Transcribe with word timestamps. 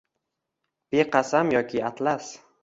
beqasam 0.95 1.53
yoki 1.57 1.85
atlas 1.91 2.33